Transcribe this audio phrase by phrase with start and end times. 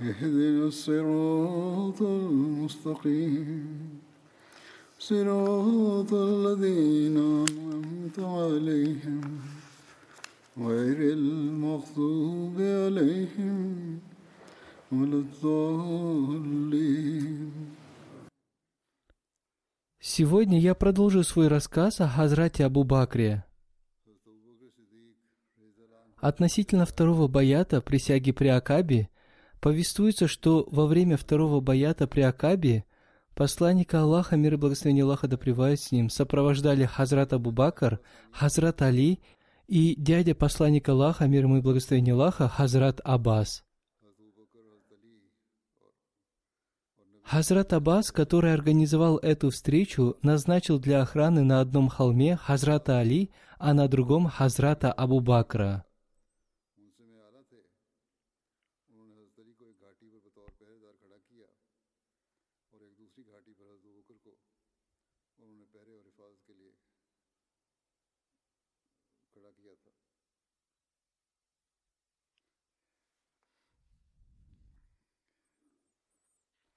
[0.00, 4.00] اهدنا الصراط المستقيم
[4.98, 9.20] صراط الذين أنعمت عليهم
[10.58, 13.98] غير المغضوب عليهم
[14.92, 16.60] ولا الضالين
[20.02, 23.44] Сегодня я продолжу свой рассказ о Хазрате Абу Бакре.
[26.16, 29.08] Относительно второго баята присяги при Акабе
[29.59, 32.85] повествуется, что во время второго баята при Акабе
[33.35, 37.99] посланника Аллаха, мир и благословение Аллаха да с ним, сопровождали Хазрат Абу Бакр,
[38.31, 39.19] Хазрат Али
[39.67, 43.63] и дядя посланника Аллаха, мир ему и благословение Аллаха, Хазрат Аббас.
[47.23, 53.73] Хазрат Аббас, который организовал эту встречу, назначил для охраны на одном холме Хазрата Али, а
[53.73, 55.84] на другом Хазрата Абу Бакра.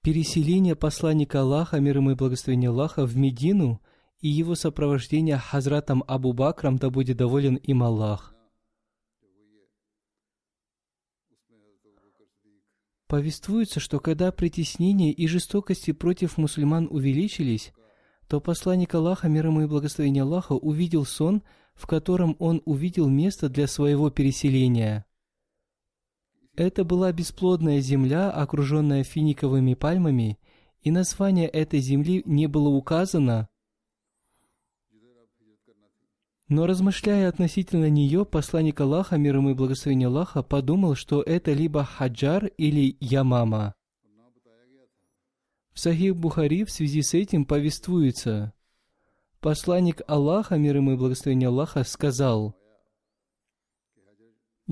[0.01, 3.81] Переселение посланника Аллаха, мир ему и благословение Аллаха, в Медину
[4.21, 8.33] и его сопровождение Хазратом Абу Бакрам, да будет доволен им Аллах.
[13.07, 17.73] Повествуется, что когда притеснения и жестокости против мусульман увеличились,
[18.27, 21.41] то посланник Аллаха, мир ему и благословение Аллаха, увидел сон,
[21.73, 25.05] в котором он увидел место для своего переселения.
[26.59, 30.37] Это была бесплодная земля, окруженная финиковыми пальмами,
[30.81, 33.47] и название этой земли не было указано,
[36.49, 41.85] но размышляя относительно нее, посланник Аллаха, мир ему и благословение Аллаха, подумал, что это либо
[41.85, 43.73] Хаджар или Ямама.
[45.71, 48.51] В Сахих Бухари в связи с этим повествуется.
[49.39, 52.53] Посланник Аллаха, мир ему и благословение Аллаха, сказал,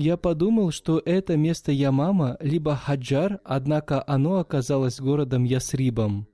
[0.00, 6.28] «Я подумал, что это место Ямама, либо Хаджар, однако оно оказалось городом Ясрибом».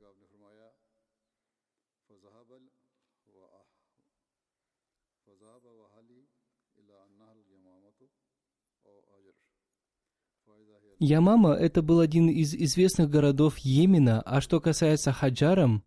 [10.99, 15.85] Ямама– это был один из известных городов Йемена, а что касается Хаджаром,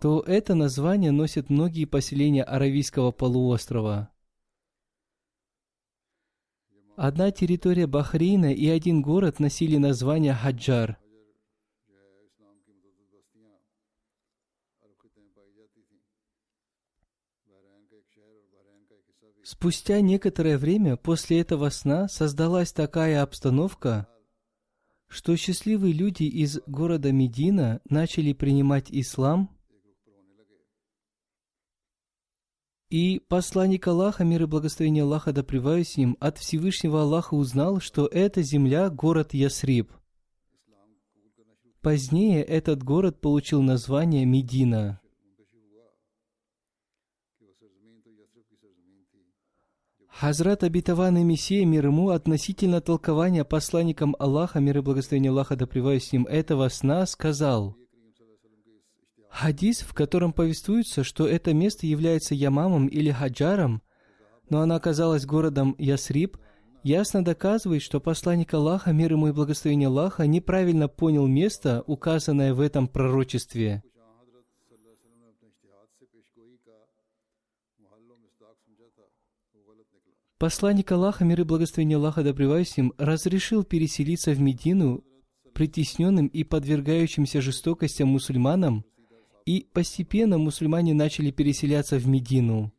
[0.00, 4.11] то это название носит многие поселения Аравийского полуострова.
[7.02, 10.98] Одна территория Бахрейна и один город носили название Хаджар.
[19.42, 24.06] Спустя некоторое время после этого сна создалась такая обстановка,
[25.08, 29.50] что счастливые люди из города Медина начали принимать ислам,
[32.92, 38.06] и посланник Аллаха, мир и благословение Аллаха да с ним, от Всевышнего Аллаха узнал, что
[38.06, 39.90] эта земля– город Ясриб.
[41.80, 45.00] Позднее этот город получил название Медина–
[50.08, 56.12] Хазрат обетованный Мессия мир ему относительно толкования посланником Аллаха, мир и благословение Аллаха да с
[56.12, 57.74] ним, этого сна сказал,
[59.32, 63.82] Хадис, в котором повествуется, что это место является Ямамом или Хаджаром,
[64.50, 66.36] но она оказалась городом Ясриб,
[66.82, 72.60] ясно доказывает, что посланник Аллаха, мир ему и благословение Аллаха, неправильно понял место, указанное в
[72.60, 73.82] этом пророчестве.
[80.38, 85.04] Посланник Аллаха, мир и благословение Аллаха с ним, разрешил переселиться в Медину
[85.54, 88.84] притесненным и подвергающимся жестокостям мусульманам,
[89.44, 92.72] и постепенно мусульмане начали переселяться в Медину.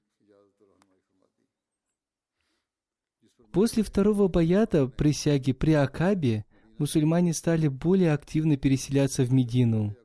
[3.51, 6.45] После второго баята присяги при Акабе
[6.79, 9.95] мусульмане стали более активно переселяться в Медину.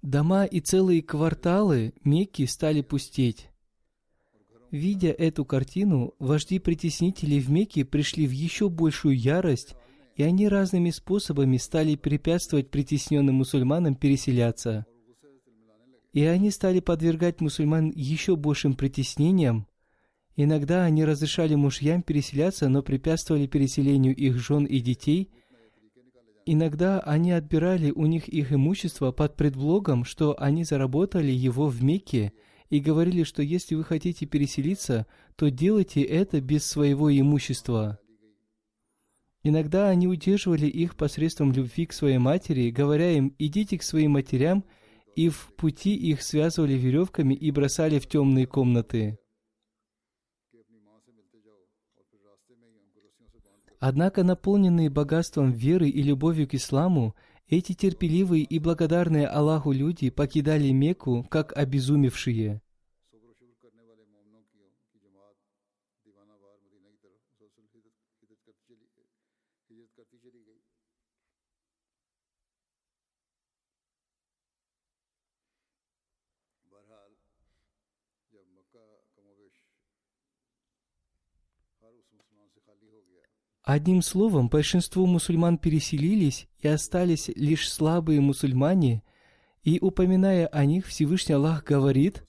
[0.00, 3.50] Дома и целые кварталы Мекки стали пустеть.
[4.70, 9.74] Видя эту картину, вожди притеснителей в Мекке пришли в еще большую ярость,
[10.16, 14.86] и они разными способами стали препятствовать притесненным мусульманам переселяться.
[16.12, 19.66] И они стали подвергать мусульман еще большим притеснениям.
[20.36, 25.30] Иногда они разрешали мужьям переселяться, но препятствовали переселению их жен и детей.
[26.44, 32.32] Иногда они отбирали у них их имущество под предлогом, что они заработали его в Мекке–
[32.72, 35.06] и говорили, что если вы хотите переселиться,
[35.36, 37.98] то делайте это без своего имущества.
[39.42, 44.64] Иногда они удерживали их посредством любви к своей матери, говоря им «идите к своим матерям»,
[45.16, 49.18] и в пути их связывали веревками и бросали в темные комнаты.
[53.78, 57.16] Однако, наполненные богатством веры и любовью к исламу,
[57.48, 62.62] эти терпеливые и благодарные Аллаху люди покидали Мекку, как обезумевшие.
[83.62, 89.02] Одним словом, большинство мусульман переселились, и остались лишь слабые мусульмане,
[89.62, 92.24] и, упоминая о них, Всевышний Аллах говорит,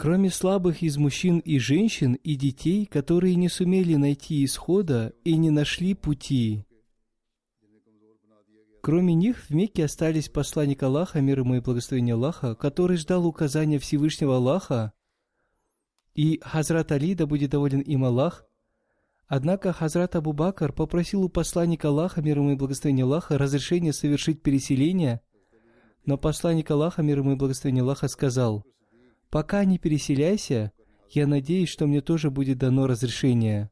[0.00, 5.50] Кроме слабых из мужчин и женщин и детей, которые не сумели найти исхода и не
[5.50, 6.64] нашли пути.
[8.80, 13.80] Кроме них, в Мекке остались посланник Аллаха, мир ему и благословение Аллаха, который ждал указания
[13.80, 14.92] Всевышнего Аллаха,
[16.14, 18.46] и Хазрат Али, да будет доволен им Аллах.
[19.26, 24.44] Однако Хазрат Абу Бакр попросил у посланника Аллаха, мир ему и благословение Аллаха, разрешения совершить
[24.44, 25.22] переселение,
[26.06, 28.64] но посланник Аллаха, мир ему и благословение Аллаха, сказал–
[29.30, 30.72] Пока не переселяйся,
[31.10, 33.70] я надеюсь, что мне тоже будет дано разрешение.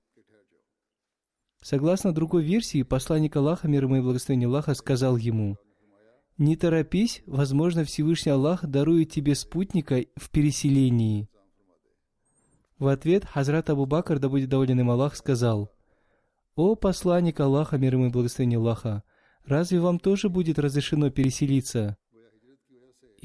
[1.63, 5.57] Согласно другой версии, посланник Аллаха, мир ему и благословение Аллаха, сказал ему,
[6.37, 11.29] «Не торопись, возможно, Всевышний Аллах дарует тебе спутника в переселении».
[12.79, 15.73] В ответ Хазрат Абу Бакр, да будет доволен им Аллах, сказал,
[16.55, 19.03] «О посланник Аллаха, мир ему и благословение Аллаха,
[19.47, 21.97] разве вам тоже будет разрешено переселиться?»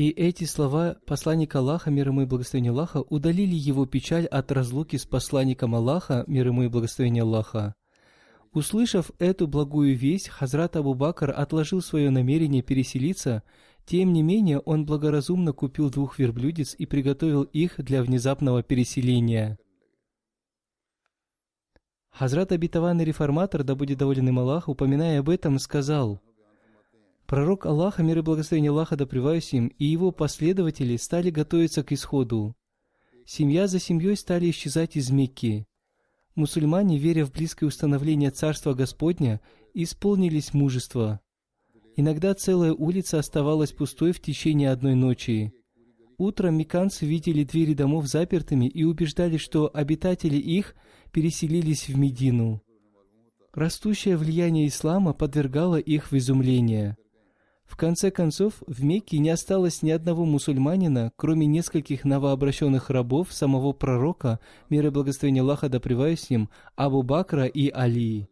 [0.01, 4.95] И эти слова посланника Аллаха, мир ему и благословение Аллаха, удалили его печаль от разлуки
[4.95, 7.75] с посланником Аллаха, мир ему и благословение Аллаха.
[8.51, 13.43] Услышав эту благую весть, Хазрат Абу Бакр отложил свое намерение переселиться,
[13.85, 19.59] тем не менее он благоразумно купил двух верблюдец и приготовил их для внезапного переселения.
[22.09, 26.23] Хазрат обетованный реформатор, да будет доволен им Аллах, упоминая об этом, сказал–
[27.31, 32.57] Пророк Аллаха, мир и благословение Аллаха да им, и его последователи стали готовиться к исходу.
[33.25, 35.65] Семья за семьей стали исчезать из Мекки.
[36.35, 39.39] Мусульмане, веря в близкое установление Царства Господня,
[39.73, 41.21] исполнились мужества.
[41.95, 45.53] Иногда целая улица оставалась пустой в течение одной ночи.
[46.17, 50.75] Утром меканцы видели двери домов запертыми и убеждали, что обитатели их
[51.13, 52.61] переселились в Медину.
[53.53, 56.97] Растущее влияние ислама подвергало их в изумление.
[57.71, 63.71] В конце концов, в Мекке не осталось ни одного мусульманина, кроме нескольких новообращенных рабов самого
[63.71, 68.27] пророка, мир и благословение Аллаха да с ним, Абу Бакра и Али.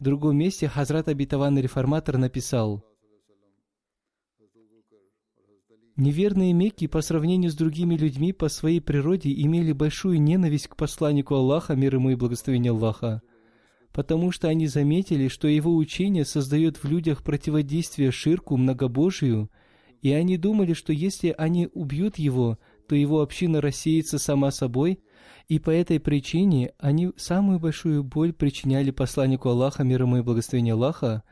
[0.00, 2.84] В другом месте Хазрат обетованный реформатор написал,
[5.94, 11.36] Неверные Мекки по сравнению с другими людьми по своей природе имели большую ненависть к посланнику
[11.36, 13.22] Аллаха, мир ему и благословение Аллаха
[13.92, 19.50] потому что они заметили, что его учение создает в людях противодействие ширку, многобожию,
[20.00, 22.58] и они думали, что если они убьют его,
[22.88, 25.00] то его община рассеется сама собой,
[25.48, 30.74] и по этой причине они самую большую боль причиняли посланнику Аллаха, мир ему и благословение
[30.74, 31.22] Аллаха,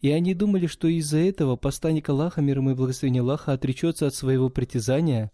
[0.00, 4.14] и они думали, что из-за этого посланник Аллаха, мир ему и благословение Аллаха, отречется от
[4.14, 5.30] своего притязания.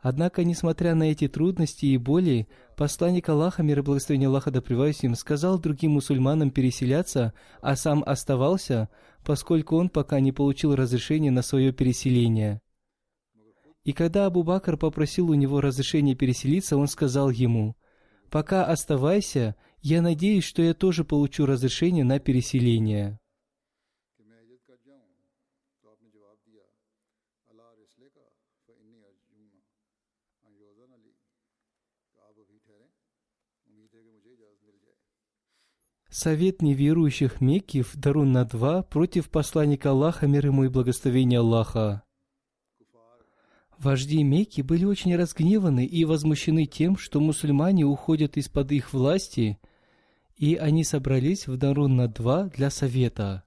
[0.00, 5.14] Однако, несмотря на эти трудности и боли, посланник Аллаха, мир и благословение Аллаха да им,
[5.16, 8.88] сказал другим мусульманам переселяться, а сам оставался,
[9.24, 12.60] поскольку он пока не получил разрешения на свое переселение.
[13.82, 17.76] И когда Абу Бакр попросил у него разрешения переселиться, он сказал ему,
[18.30, 23.17] «Пока оставайся, я надеюсь, что я тоже получу разрешение на переселение».
[36.10, 42.02] Совет неверующих Мекки в Дарун на два против посланника Аллаха, мир ему и благословения Аллаха.
[43.76, 49.58] Вожди Мекки были очень разгневаны и возмущены тем, что мусульмане уходят из-под их власти,
[50.34, 53.44] и они собрались в Дарун на два для совета.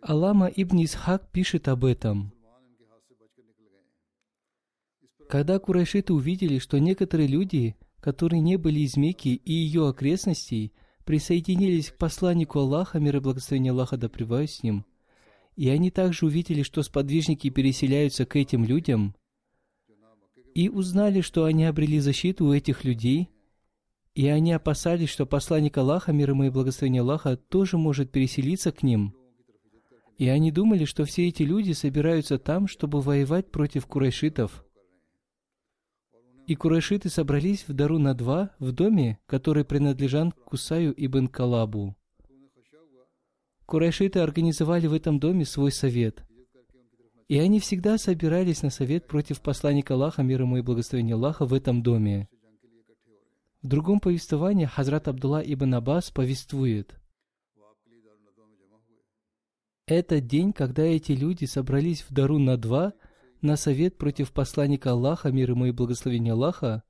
[0.00, 2.32] Алама ибн Исхак пишет об этом.
[5.32, 10.74] Когда курайшиты увидели, что некоторые люди, которые не были из Мекки и ее окрестностей,
[11.06, 14.84] присоединились к посланнику Аллаха, мир и благословение Аллаха да с ним,
[15.56, 19.14] и они также увидели, что сподвижники переселяются к этим людям,
[20.54, 23.30] и узнали, что они обрели защиту у этих людей,
[24.14, 28.82] и они опасались, что посланник Аллаха, мир ему и благословение Аллаха, тоже может переселиться к
[28.82, 29.14] ним.
[30.18, 34.62] И они думали, что все эти люди собираются там, чтобы воевать против курайшитов.
[36.46, 41.96] И курайшиты собрались в Дару на два в доме, который принадлежал Кусаю ибн Калабу.
[43.66, 46.24] Курайшиты организовали в этом доме свой совет.
[47.28, 51.54] И они всегда собирались на совет против посланника Аллаха, мир ему и благословения Аллаха, в
[51.54, 52.28] этом доме.
[53.62, 56.96] В другом повествовании Хазрат Абдулла ибн Аббас повествует.
[59.86, 62.92] Это день, когда эти люди собрались в Дару на два
[63.42, 66.84] на совет против посланника Аллаха, мир ему и благословения Аллаха,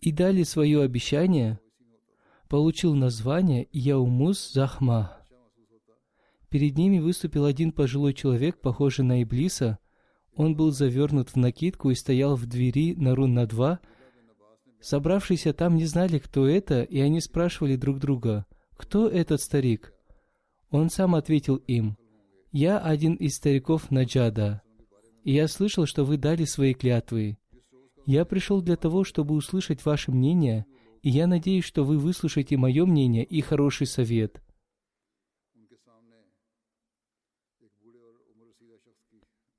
[0.00, 1.58] и дали свое обещание,
[2.48, 5.16] получил название Яумус Захма.
[6.48, 9.78] Перед ними выступил один пожилой человек, похожий на Иблиса.
[10.36, 13.80] Он был завернут в накидку и стоял в двери на рун на два.
[14.80, 19.94] Собравшиеся там не знали, кто это, и они спрашивали друг друга, «Кто этот старик?»
[20.70, 21.96] Он сам ответил им,
[22.52, 24.62] «Я один из стариков Наджада,
[25.26, 27.36] и я слышал, что вы дали свои клятвы.
[28.06, 30.66] Я пришел для того, чтобы услышать ваше мнение,
[31.02, 34.40] и я надеюсь, что вы выслушаете мое мнение и хороший совет».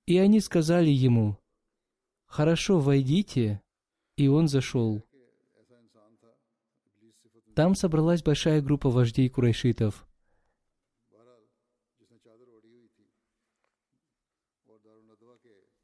[0.05, 1.37] И они сказали ему,
[2.27, 3.61] «Хорошо, войдите».
[4.15, 5.03] И он зашел.
[7.55, 10.06] Там собралась большая группа вождей курайшитов.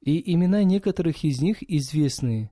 [0.03, 2.51] И имена некоторых из них известны.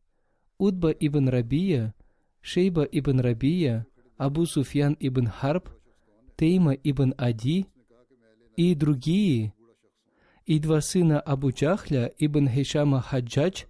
[0.58, 1.94] Удба ибн Рабия,
[2.40, 3.86] Шейба ибн Рабия,
[4.18, 5.70] Абу Суфьян ибн Харб,
[6.38, 7.68] Тейма ибн Ади
[8.56, 9.54] и другие,
[10.46, 13.66] и два сына Абу Джахля, Ибн Хишама Хаджадж,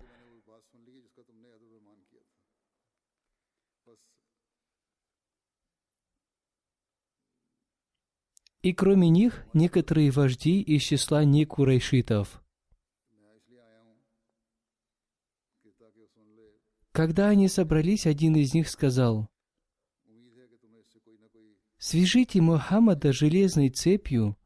[8.61, 12.41] и кроме них некоторые вожди из числа некурайшитов.
[16.91, 19.29] Когда они собрались, один из них сказал,
[21.77, 24.37] «Свяжите Мухаммада железной цепью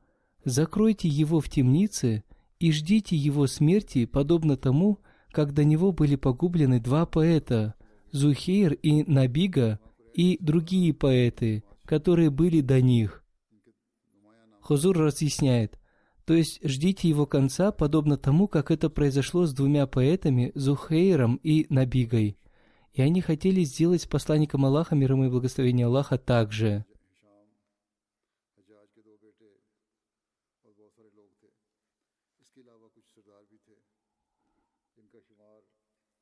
[0.46, 2.24] Закройте его в темнице
[2.60, 5.00] и ждите его смерти, подобно тому,
[5.32, 7.74] как до него были погублены два поэта,
[8.12, 9.80] Зухейр и Набига,
[10.14, 13.26] и другие поэты, которые были до них.
[14.62, 15.80] Хузур разъясняет,
[16.26, 21.68] то есть ждите его конца, подобно тому, как это произошло с двумя поэтами, Зухейром и
[21.70, 22.38] Набигой.
[22.94, 26.86] И они хотели сделать с посланником Аллаха, миром и благословение Аллаха, также.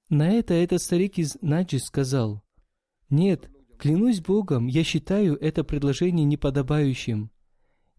[0.09, 2.43] На это этот старик из Наджи сказал,
[3.09, 7.32] «Нет, клянусь Богом, я считаю это предложение неподобающим.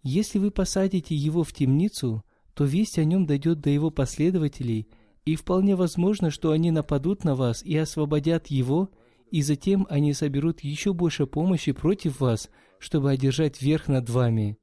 [0.05, 4.87] Если вы посадите его в темницу, то весть о нем дойдет до его последователей,
[5.25, 8.91] и вполне возможно, что они нападут на вас и освободят его,
[9.31, 14.59] и затем они соберут еще больше помощи против вас, чтобы одержать верх над вами.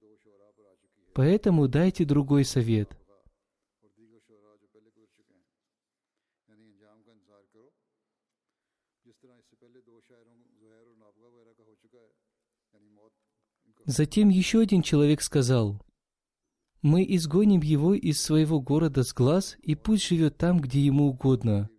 [1.13, 3.00] Поэтому дайте другой совет.
[13.91, 15.81] Затем еще один человек сказал,
[16.81, 21.69] мы изгоним его из своего города с глаз, и пусть живет там, где ему угодно.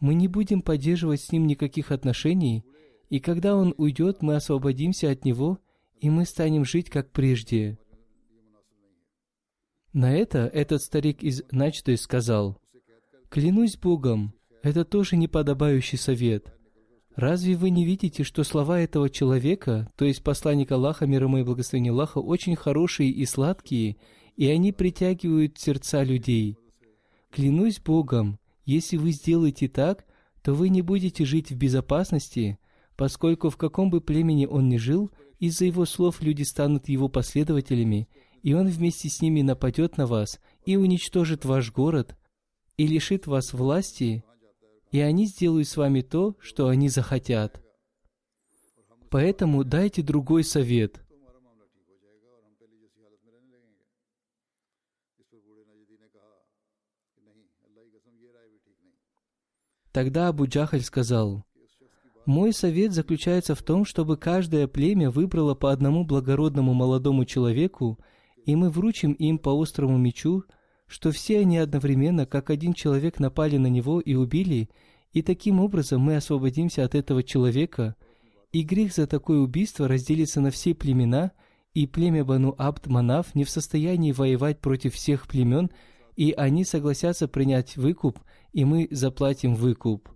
[0.00, 2.64] Мы не будем поддерживать с ним никаких отношений,
[3.10, 5.60] и когда он уйдет, мы освободимся от него,
[6.00, 7.78] и мы станем жить как прежде.
[9.92, 12.58] На это этот старик из Начты сказал,
[13.28, 16.58] «Клянусь Богом, это тоже неподобающий совет.
[17.14, 21.42] Разве вы не видите, что слова этого человека, то есть посланник Аллаха, мир ему и
[21.42, 23.96] благословение Аллаха, очень хорошие и сладкие,
[24.36, 26.56] и они притягивают сердца людей?
[27.30, 30.06] Клянусь Богом, если вы сделаете так,
[30.42, 32.58] то вы не будете жить в безопасности,
[32.96, 38.08] поскольку в каком бы племени он ни жил, из-за его слов люди станут его последователями,
[38.42, 42.16] и он вместе с ними нападет на вас и уничтожит ваш город,
[42.76, 44.24] и лишит вас власти,
[44.92, 47.60] и они сделают с вами то, что они захотят.
[49.10, 51.02] Поэтому дайте другой совет.
[59.92, 61.44] Тогда Абу Джахаль сказал,
[62.24, 67.98] «Мой совет заключается в том, чтобы каждое племя выбрало по одному благородному молодому человеку,
[68.46, 70.44] и мы вручим им по острому мечу,
[70.92, 74.68] что все они одновременно, как один человек, напали на него и убили,
[75.14, 77.96] и таким образом мы освободимся от этого человека,
[78.52, 81.32] и грех за такое убийство разделится на все племена,
[81.72, 85.70] и племя Бану Абд Манав не в состоянии воевать против всех племен,
[86.14, 88.20] и они согласятся принять выкуп,
[88.52, 90.10] и мы заплатим выкуп.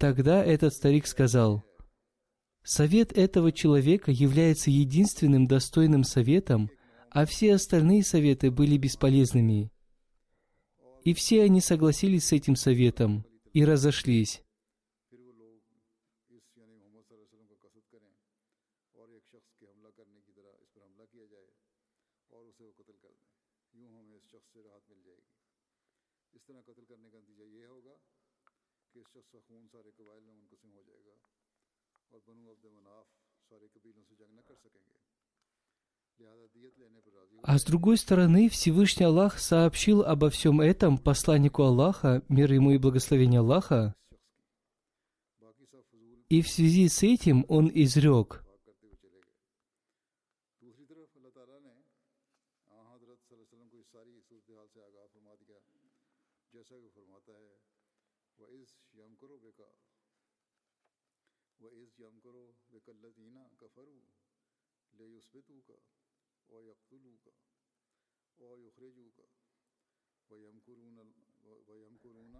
[0.00, 1.62] Тогда этот старик сказал,
[2.62, 6.70] «Совет этого человека является единственным достойным советом,
[7.10, 9.70] а все остальные советы были бесполезными».
[11.04, 14.42] И все они согласились с этим советом и разошлись.
[37.42, 42.78] А с другой стороны, Всевышний Аллах сообщил обо всем этом посланнику Аллаха, мир ему и
[42.78, 43.94] благословение Аллаха,
[46.28, 48.44] и в связи с этим он изрек,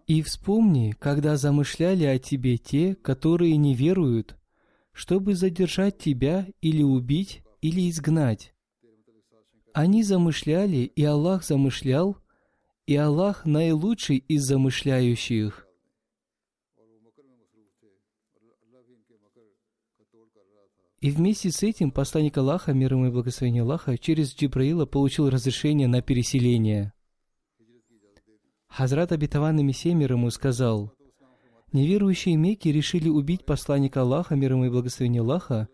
[0.06, 4.36] И вспомни, когда замышляли о тебе те, которые не веруют,
[4.92, 8.54] чтобы задержать тебя или убить, или изгнать.
[9.72, 12.16] Они замышляли, и Аллах замышлял,
[12.86, 15.66] и Аллах наилучший из замышляющих.
[21.00, 25.88] И вместе с этим посланник Аллаха, мир ему и благословение Аллаха, через Джибраила получил разрешение
[25.88, 26.92] на переселение.
[28.70, 30.92] Хазрат обетованный Мессия мир ему сказал,
[31.72, 35.68] «Неверующие Мекки решили убить посланника Аллаха, мир ему и благословение Аллаха,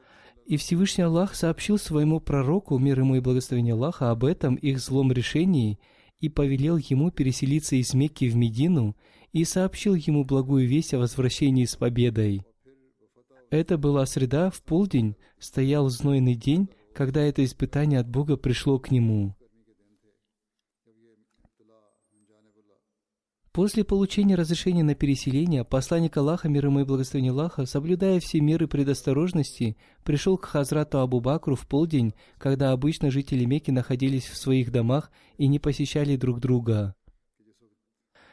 [0.47, 5.13] и Всевышний Аллах сообщил своему пророку, мир ему и благословение Аллаха, об этом их злом
[5.13, 5.79] решении
[6.21, 8.97] и повелел ему переселиться из Мекки в Медину
[9.33, 12.43] и сообщил ему благую весть о возвращении с победой.
[13.51, 18.91] Это была среда, в полдень, стоял знойный день, когда это испытание от Бога пришло к
[18.91, 19.36] нему.
[23.57, 28.69] После получения разрешения на переселение, посланник Аллаха, мир ему и благословение Аллаха, соблюдая все меры
[28.69, 34.71] предосторожности, пришел к Хазрату Абу Бакру в полдень, когда обычно жители Мекки находились в своих
[34.71, 36.95] домах и не посещали друг друга.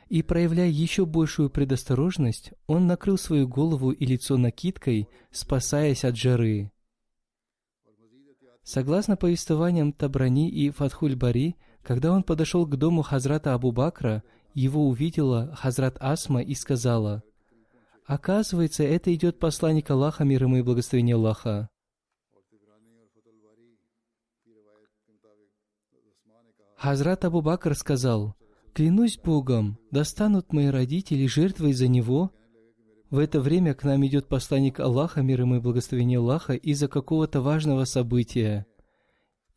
[0.09, 6.69] И проявляя еще большую предосторожность, он накрыл свою голову и лицо накидкой, спасаясь от жары.
[8.63, 14.21] Согласно повествованиям Табрани и Фатхуль-Бари, когда он подошел к дому Хазрата Абу Бакра,
[14.53, 17.23] его увидела Хазрат Асма и сказала,
[18.05, 21.69] «Оказывается, это идет посланник Аллаха, мир ему и благословение Аллаха».
[26.75, 28.35] Хазрат Абу Бакр сказал,
[28.73, 32.31] Клянусь Богом, достанут мои родители жертвой за него.
[33.09, 37.39] В это время к нам идет посланник Аллаха, мир ему и благословение Аллаха, из-за какого-то
[37.41, 38.65] важного события.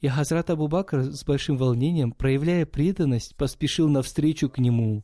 [0.00, 5.02] И Хазрат Абу Бакр с большим волнением, проявляя преданность, поспешил навстречу к нему.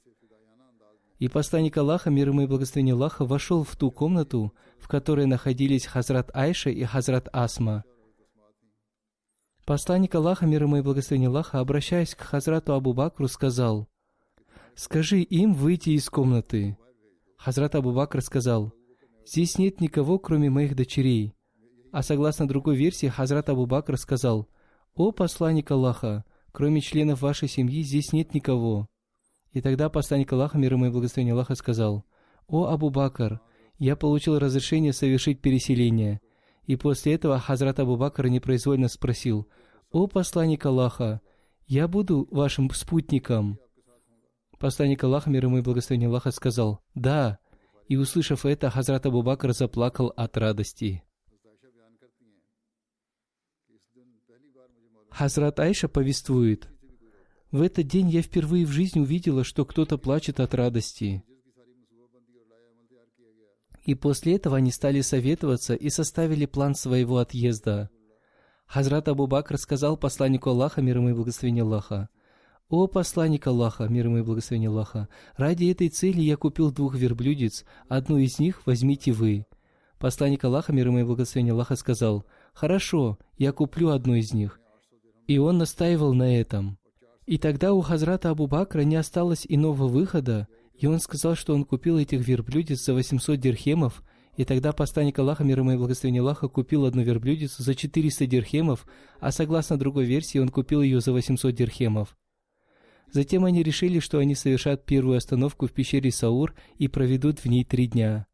[1.19, 5.87] И посланник Аллаха, мир ему и благословение Аллаха, вошел в ту комнату, в которой находились
[5.87, 7.85] Хазрат Айша и Хазрат Асма.
[9.65, 13.89] Посланник Аллаха, мир ему и благословение Аллаха, обращаясь к Хазрату Абу Бакру, сказал,
[14.75, 16.77] «Скажи им выйти из комнаты».
[17.39, 18.73] Хазрат Абу Бакр сказал,
[19.25, 21.35] «Здесь нет никого, кроме моих дочерей».
[21.93, 24.49] А согласно другой версии, Хазрат Абу Бакр сказал,
[24.95, 28.89] «О посланник Аллаха, кроме членов вашей семьи здесь нет никого».
[29.53, 32.05] И тогда посланник Аллаха, мир ему и благословение Аллаха, сказал,
[32.47, 33.41] «О Абу Бакр,
[33.79, 36.21] я получил разрешение совершить переселение».
[36.65, 39.49] И после этого Хазрат Абу Бакр непроизвольно спросил,
[39.91, 41.21] «О посланник Аллаха,
[41.67, 43.59] я буду вашим спутником».
[44.59, 47.39] Посланник Аллаха, мир ему и благословение Аллаха, сказал, «Да».
[47.89, 51.03] И услышав это, Хазрат Абу Бакр заплакал от радости.
[55.15, 56.69] Хазрат Айша повествует,
[57.51, 61.23] «В этот день я впервые в жизни увидела, что кто-то плачет от радости.
[63.85, 67.91] И после этого они стали советоваться и составили план своего отъезда.
[68.67, 72.09] Хазрат Абу Бакр сказал посланнику Аллаха, мир ему и благословение Аллаха,
[72.71, 77.67] «О посланник Аллаха, мир ему и благословение Аллаха, ради этой цели я купил двух верблюдец,
[77.87, 79.45] одну из них возьмите вы».
[79.99, 84.62] Посланник Аллаха, мир ему и благословение Аллаха, сказал, «Хорошо, я куплю одну из них».
[85.33, 86.77] И он настаивал на этом.
[87.25, 91.65] И тогда у Хазрата Абу Бакра не осталось иного выхода, и он сказал, что он
[91.65, 94.03] купил этих верблюдец за 800 дирхемов,
[94.37, 98.87] и тогда посланник Аллаха, мир ему и благословение Аллаха, купил одну верблюдицу за 400 дирхемов,
[99.21, 102.15] а согласно другой версии, он купил ее за 800 дирхемов.
[103.11, 107.65] Затем они решили, что они совершат первую остановку в пещере Саур и проведут в ней
[107.65, 108.27] три дня.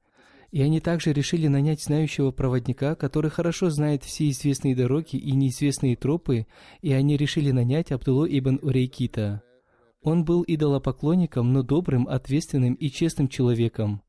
[0.50, 5.94] И они также решили нанять знающего проводника, который хорошо знает все известные дороги и неизвестные
[5.94, 6.46] тропы,
[6.80, 9.42] и они решили нанять Абдуллу ибн Урейкита.
[10.02, 14.02] Он был идолопоклонником, но добрым, ответственным и честным человеком.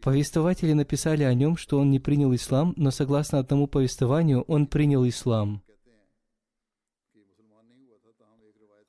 [0.00, 5.06] Повествователи написали о нем, что он не принял ислам, но согласно одному повествованию, он принял
[5.06, 5.62] ислам.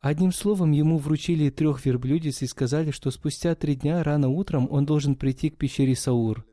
[0.03, 4.85] Одним словом, ему вручили трех верблюдец и сказали, что спустя три дня рано утром он
[4.85, 6.45] должен прийти к пещере Саур.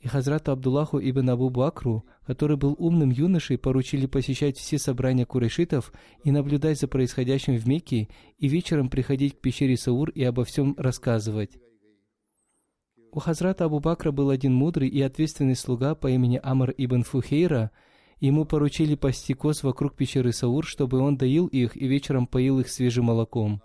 [0.00, 5.92] И Хазрату Абдуллаху ибн Абу Бакру, который был умным юношей, поручили посещать все собрания курайшитов
[6.22, 10.74] и наблюдать за происходящим в Мекке, и вечером приходить к пещере Саур и обо всем
[10.78, 11.58] рассказывать.
[13.12, 17.72] У Хазрата Абу Бакра был один мудрый и ответственный слуга по имени Амр ибн Фухейра–
[18.24, 22.70] Ему поручили пасти коз вокруг пещеры Саур, чтобы он доил их и вечером поил их
[22.70, 23.60] свежим молоком.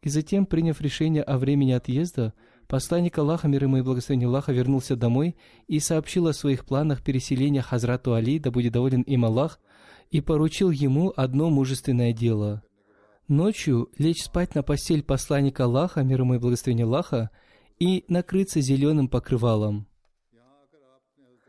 [0.00, 2.32] И затем, приняв решение о времени отъезда,
[2.66, 7.60] посланник Аллаха, мир ему и благословение Аллаха, вернулся домой и сообщил о своих планах переселения
[7.60, 9.60] Хазрату Али, да будет доволен им Аллах,
[10.10, 12.62] и поручил ему одно мужественное дело.
[13.28, 17.28] Ночью лечь спать на постель посланника Аллаха, мир ему и благословение Аллаха,
[17.78, 19.88] и накрыться зеленым покрывалом.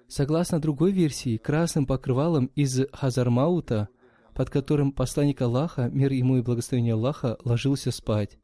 [0.07, 3.89] Согласно другой версии, красным покрывалом из Хазармаута,
[4.33, 8.37] под которым посланник Аллаха, мир ему и благословение Аллаха, ложился спать.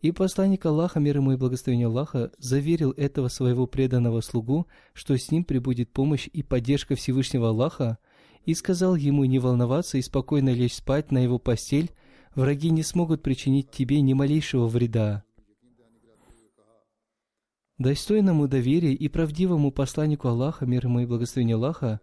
[0.00, 5.30] И посланник Аллаха, мир ему и благословение Аллаха, заверил этого своего преданного слугу, что с
[5.30, 7.98] ним прибудет помощь и поддержка Всевышнего Аллаха,
[8.46, 11.90] и сказал ему не волноваться и спокойно лечь спать на его постель,
[12.34, 15.24] враги не смогут причинить тебе ни малейшего вреда.
[17.80, 22.00] Достойному доверия и правдивому посланнику Аллаха, мир ему и благословение Аллаха,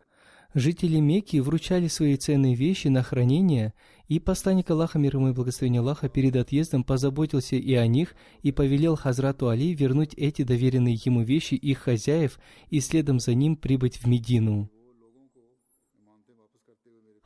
[0.56, 3.76] жители Мекки вручали свои ценные вещи на хранение,
[4.08, 8.52] и посланник Аллаха, мир ему и благословение Аллаха, перед отъездом позаботился и о них, и
[8.52, 12.40] повелел Хазрату Али вернуть эти доверенные ему вещи их хозяев
[12.72, 14.72] и следом за ним прибыть в Медину.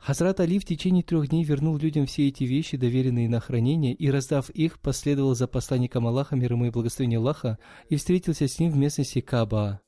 [0.02, 4.10] Хазрат Али в течение трех дней вернул людям все эти вещи, доверенные на хранение, и,
[4.10, 7.56] раздав их, последовал за посланником Аллаха, мир ему и благословение Аллаха,
[7.88, 9.80] и встретился с ним в местности Каба.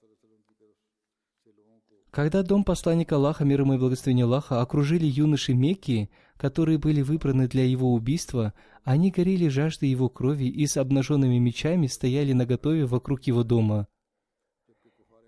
[2.12, 7.48] Когда дом посланника Аллаха, мир ему и благословение Аллаха, окружили юноши Мекки, которые были выбраны
[7.48, 13.24] для его убийства, они горели жаждой его крови и с обнаженными мечами стояли наготове вокруг
[13.24, 13.88] его дома.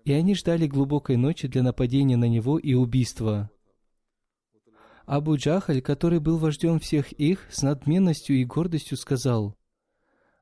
[0.05, 3.51] И они ждали глубокой ночи для нападения на него и убийства.
[5.07, 9.55] Абу Джахаль, который был вождем всех их, с надменностью и гордостью сказал,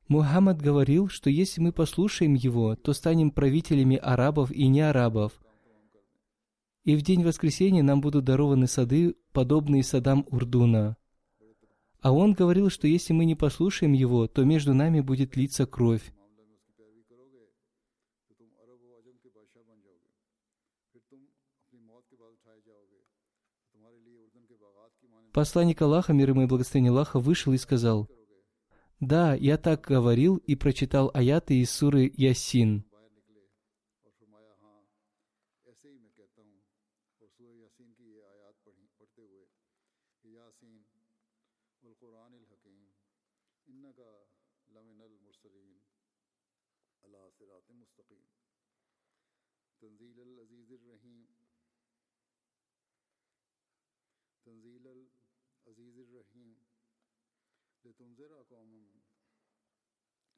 [0.08, 5.34] Мухаммад говорил, что если мы послушаем его, то станем правителями арабов и неарабов.
[6.84, 10.98] И в день воскресения нам будут дарованы сады, подобные садам Урдуна.
[12.02, 16.12] А он говорил, что если мы не послушаем его, то между нами будет литься кровь.
[25.36, 28.10] Посланник Аллаха, мир ему и благословение Аллаха, вышел и сказал,
[29.02, 32.86] «Да, я так говорил и прочитал аяты из суры Ясин».
[49.82, 51.28] تنزيل العزيز الرحيم
[54.46, 54.88] تنزيل
[55.68, 56.58] عزیز الرحیم
[57.86, 59.02] لتنظر قوم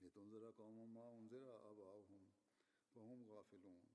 [0.01, 2.27] لتنظر قوم ما انظر آباؤهم
[3.29, 3.89] غافلون.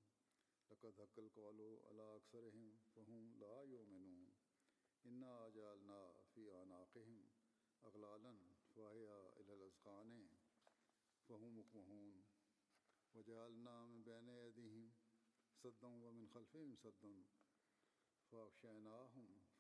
[0.71, 4.33] لقد حق القول على اکثرهم فهم لا یؤمنون.
[5.07, 6.13] انا جعلنا
[6.53, 7.31] اعناقهم
[7.85, 8.37] اغلالا
[9.41, 9.55] الى
[11.29, 12.25] فهم مقمحون
[13.15, 14.03] وجعلنا من
[16.03, 16.77] ومن خلفهم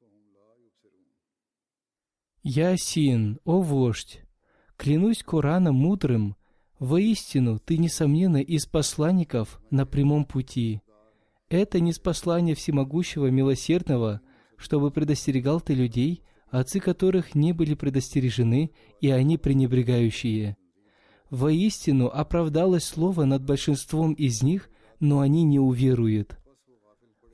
[0.00, 0.54] فهم لا
[2.44, 4.20] Я Син, о вождь,
[4.76, 6.34] клянусь Кораном мудрым,
[6.80, 10.82] воистину ты, несомненно, из посланников на прямом пути.
[11.50, 14.22] Это не послание всемогущего милосердного,
[14.56, 20.56] чтобы предостерегал ты людей, отцы которых не были предостережены, и они пренебрегающие.
[21.30, 26.40] Воистину оправдалось слово над большинством из них, но они не уверуют.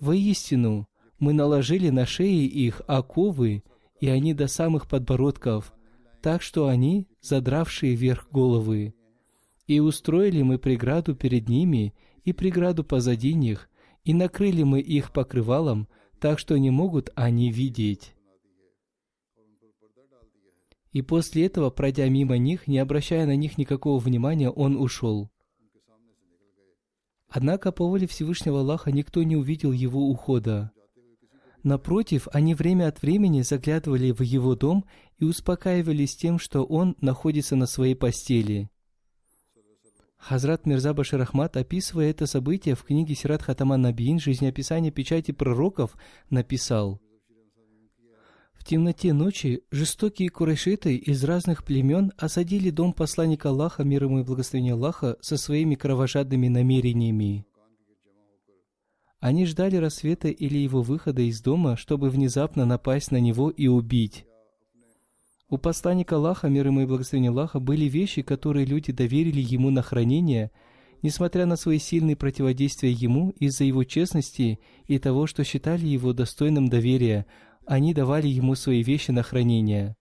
[0.00, 0.86] Воистину,
[1.18, 3.62] мы наложили на шеи их оковы,
[4.00, 5.72] и они до самых подбородков,
[6.22, 8.94] так что они, задравшие вверх головы.
[9.66, 13.68] И устроили мы преграду перед ними и преграду позади них,
[14.04, 15.88] и накрыли мы их покрывалом,
[16.20, 18.14] так что не могут они видеть.
[20.92, 25.30] И после этого, пройдя мимо них, не обращая на них никакого внимания, он ушел.
[27.28, 30.72] Однако по воле Всевышнего Аллаха никто не увидел его ухода.
[31.68, 34.86] Напротив, они время от времени заглядывали в его дом
[35.18, 38.70] и успокаивались тем, что он находится на своей постели.
[40.16, 45.98] Хазрат Мирза Башир описывая это событие в книге Сират Хатаман Набиин «Жизнеописание печати пророков»,
[46.30, 47.02] написал
[48.54, 54.24] В темноте ночи жестокие курайшиты из разных племен осадили дом посланника Аллаха, мир ему и
[54.24, 57.44] благословение Аллаха, со своими кровожадными намерениями.
[59.20, 64.24] Они ждали рассвета или его выхода из дома, чтобы внезапно напасть на него и убить.
[65.50, 69.82] У посланника Аллаха, мир ему и благословение Аллаха, были вещи, которые люди доверили ему на
[69.82, 70.52] хранение,
[71.02, 76.68] несмотря на свои сильные противодействия ему из-за его честности и того, что считали его достойным
[76.68, 77.26] доверия,
[77.66, 79.96] они давали ему свои вещи на хранение.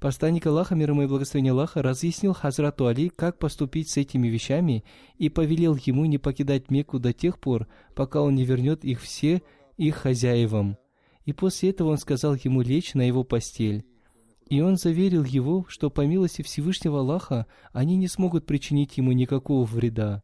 [0.00, 4.84] Посланник Аллаха, мир ему и благословение Аллаха, разъяснил Хазрату Али, как поступить с этими вещами,
[5.16, 9.42] и повелел ему не покидать Мекку до тех пор, пока он не вернет их все
[9.76, 10.76] их хозяевам.
[11.24, 13.84] И после этого он сказал ему лечь на его постель.
[14.48, 19.64] И он заверил его, что по милости Всевышнего Аллаха они не смогут причинить ему никакого
[19.64, 20.22] вреда.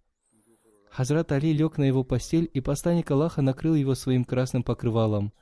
[0.91, 5.33] Хазрат Али лег на его постель, и посланник Аллаха накрыл его своим красным покрывалом.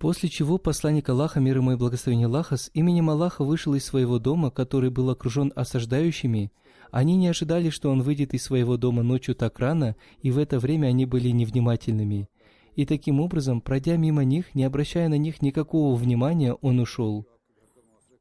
[0.00, 4.18] После чего посланник Аллаха, мир ему и благословение Аллаха, с именем Аллаха вышел из своего
[4.18, 6.50] дома, который был окружен осаждающими.
[6.90, 10.58] Они не ожидали, что он выйдет из своего дома ночью так рано, и в это
[10.58, 12.30] время они были невнимательными.
[12.76, 17.26] И таким образом, пройдя мимо них, не обращая на них никакого внимания, он ушел.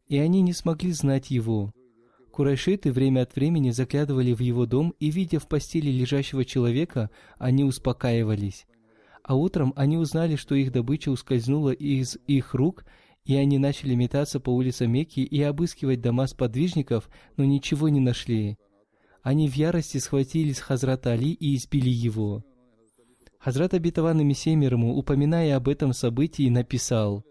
[0.10, 1.72] И они не смогли знать его.
[2.30, 7.64] Курайшиты время от времени заглядывали в его дом, и, видя в постели лежащего человека, они
[7.64, 8.66] успокаивались.
[9.24, 12.86] А утром они узнали, что их добыча ускользнула из их рук,
[13.26, 18.58] и они начали метаться по улицам Мекки и обыскивать дома сподвижников, но ничего не нашли.
[19.22, 22.44] Они в ярости схватились Хазрата Али и избили его.
[23.40, 27.24] Хазрат Абитаван ему, упоминая об этом событии, написал,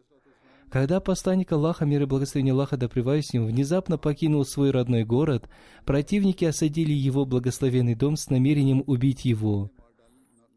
[0.71, 5.49] когда посланник Аллаха, мир и благословение Аллаха да с ним, внезапно покинул свой родной город,
[5.87, 9.71] противники осадили его благословенный дом с намерением убить его.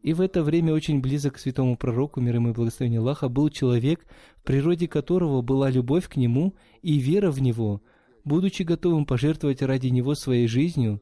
[0.02, 3.50] И в это время очень близок к святому пророку, мир ему и благословение Аллаха, был
[3.50, 4.06] человек,
[4.38, 7.82] в природе которого была любовь к нему и вера в него,
[8.24, 11.02] будучи готовым пожертвовать ради него своей жизнью.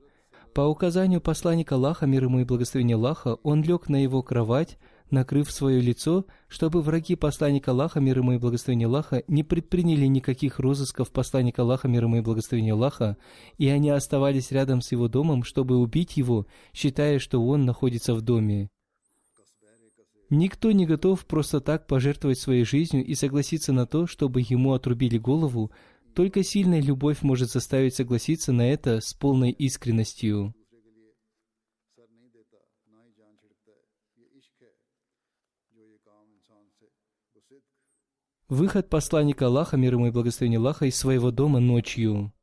[0.54, 4.78] По указанию посланника Аллаха, мир ему и благословение Аллаха, он лег на его кровать,
[5.12, 10.60] накрыв свое лицо, чтобы враги посланника Аллаха, мир ему и благословение Аллаха, не предприняли никаких
[10.60, 13.16] розысков посланника Аллаха, мир ему и благословение Аллаха,
[13.58, 18.22] и они оставались рядом с его домом, чтобы убить его, считая, что он находится в
[18.22, 18.70] доме.
[20.30, 25.18] Никто не готов просто так пожертвовать своей жизнью и согласиться на то, чтобы ему отрубили
[25.18, 25.72] голову,
[26.14, 30.54] только сильная любовь может заставить согласиться на это с полной искренностью.
[38.50, 42.34] Выход посланника Аллаха, мир ему и благословение Аллаха, из своего дома ночью.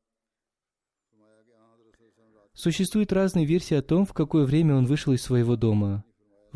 [2.53, 6.06] Существуют разные версии о том, в какое время он вышел из своего дома.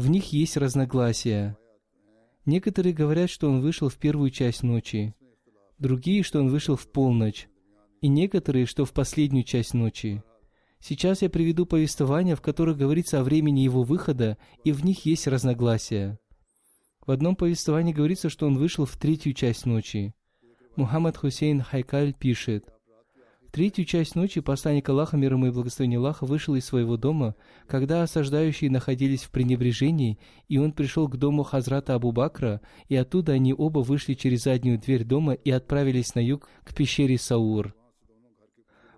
[0.01, 1.59] В них есть разногласия.
[2.47, 5.15] Некоторые говорят, что он вышел в первую часть ночи,
[5.79, 7.49] другие, что он вышел в полночь,
[8.01, 10.23] и некоторые, что в последнюю часть ночи.
[10.81, 15.27] Сейчас я приведу повествования, в которых говорится о времени его выхода, и в них есть
[15.27, 16.19] разногласия.
[17.07, 20.15] В одном повествовании говорится, что он вышел в третью часть ночи.
[20.77, 22.73] Мухаммад Хусейн Хайкаль пишет,
[23.51, 27.35] третью часть ночи посланник Аллаха, мир ему и благословение Аллаха, вышел из своего дома,
[27.67, 33.33] когда осаждающие находились в пренебрежении, и он пришел к дому Хазрата Абу Бакра, и оттуда
[33.33, 37.75] они оба вышли через заднюю дверь дома и отправились на юг к пещере Саур.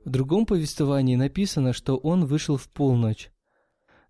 [0.05, 3.31] В другом повествовании написано, что он вышел в полночь.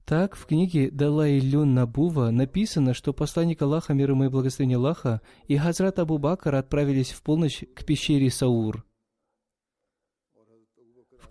[0.05, 5.21] Так, в книге Далай Люн Набува написано, что посланник Аллаха, мир ему и благословение Аллаха,
[5.47, 8.85] и Хазрат Абу Бакр отправились в полночь к пещере Саур.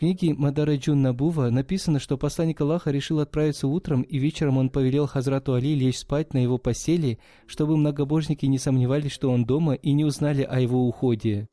[0.02, 5.54] Книге Мадараджун Набува написано, что посланник Аллаха решил отправиться утром, и вечером он повелел Хазрату
[5.54, 10.04] Али лечь спать на его постели, чтобы многобожники не сомневались, что он дома, и не
[10.04, 11.48] узнали о его уходе.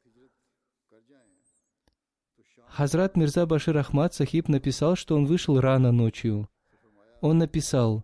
[2.69, 6.49] Хазрат Мирза Башир Ахмад Сахиб написал, что он вышел рано ночью.
[7.21, 8.03] Он написал,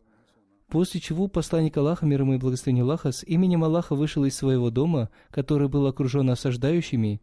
[0.68, 4.68] после чего посланник Аллаха, мир ему и благословение Аллаха, с именем Аллаха вышел из своего
[4.68, 7.22] дома, который был окружен осаждающими.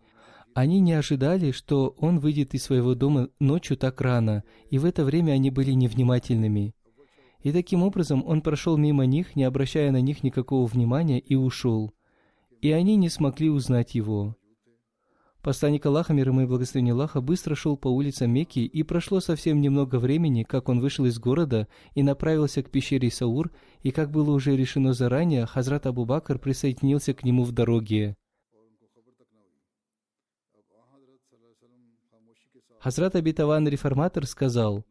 [0.53, 5.05] Они не ожидали, что он выйдет из своего дома ночью так рано, и в это
[5.05, 6.75] время они были невнимательными.
[7.41, 11.93] И таким образом он прошел мимо них, не обращая на них никакого внимания, и ушел.
[12.61, 14.35] И они не смогли узнать его.
[15.41, 19.59] Посланник Аллаха, мир ему и благословение Аллаха, быстро шел по улицам Мекки, и прошло совсем
[19.59, 24.31] немного времени, как он вышел из города и направился к пещере Саур, и как было
[24.31, 28.17] уже решено заранее, Хазрат Абу Бакр присоединился к нему в дороге.
[32.81, 34.85] Хазрат Абитаван Реформатор сказал,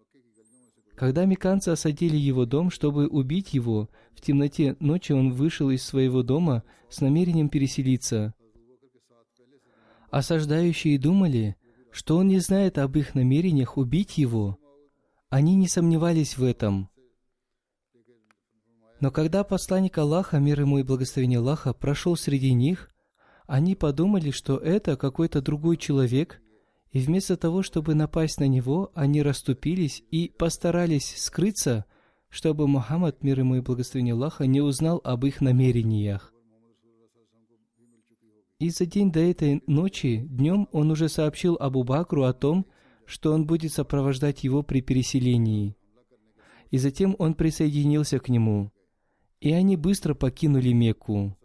[0.95, 6.23] когда меканцы осадили его дом, чтобы убить его, в темноте ночи он вышел из своего
[6.23, 8.35] дома с намерением переселиться–
[10.11, 11.57] Осаждающие думали,
[11.93, 14.59] что он не знает об их намерениях убить его.
[15.29, 16.91] Они не сомневались в этом.
[18.99, 22.91] Но когда посланник Аллаха, мир ему и благословение Аллаха, прошел среди них,
[23.47, 26.43] они подумали, что это какой-то другой человек,
[26.93, 31.85] и вместо того, чтобы напасть на него, они расступились и постарались скрыться,
[32.29, 36.33] чтобы Мухаммад, мир ему и благословение Аллаха, не узнал об их намерениях.
[38.59, 42.67] И за день до этой ночи, днем, он уже сообщил Абу Бакру о том,
[43.07, 45.77] что он будет сопровождать его при переселении.
[46.71, 48.71] И затем он присоединился к нему.
[49.41, 51.37] И они быстро покинули Мекку.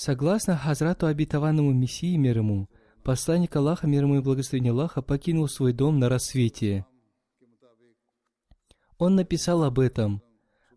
[0.00, 2.70] Согласно Хазрату обетованному Мессии мир ему,
[3.02, 6.86] посланник Аллаха, мир ему и благословение Аллаха, покинул свой дом на рассвете–
[8.96, 10.22] он написал об этом.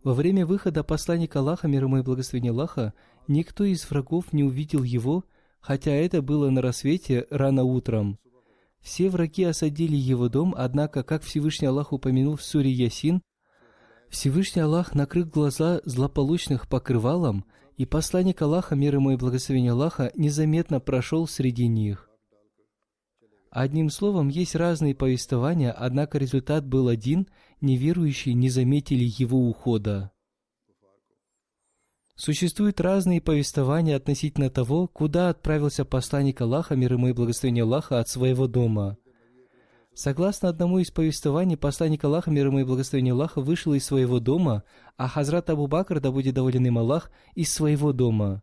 [0.03, 2.93] Во время выхода посланника Аллаха, мир ему и благословения Аллаха,
[3.29, 5.23] никто из врагов не увидел его,
[5.61, 8.19] хотя это было на рассвете рано утром.
[8.81, 13.21] Все враги осадили его дом, однако, как Всевышний Аллах упомянул в суре Ясин,
[14.09, 17.45] Всевышний Аллах накрыл глаза злополучных покрывалом,
[17.77, 22.09] и посланник Аллаха, мир ему и благословение Аллаха, незаметно прошел среди них.
[23.49, 27.27] Одним словом, есть разные повествования, однако результат был один,
[27.61, 30.11] неверующие не заметили его ухода.
[32.15, 38.07] Существуют разные повествования относительно того, куда отправился посланник Аллаха, мир ему и благословение Аллаха, от
[38.07, 38.97] своего дома.
[39.95, 44.63] Согласно одному из повествований, посланник Аллаха, мир ему и благословение Аллаха, вышел из своего дома,
[44.97, 48.41] а Хазрат Абу Бакр, да будет доволен им Аллах, из своего дома.